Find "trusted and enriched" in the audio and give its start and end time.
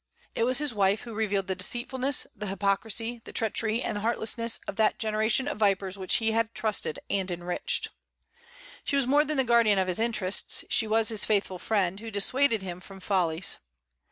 6.55-7.89